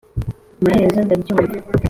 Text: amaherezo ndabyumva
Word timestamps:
amaherezo 0.61 0.99
ndabyumva 1.05 1.55